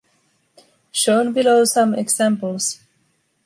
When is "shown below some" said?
0.91-1.93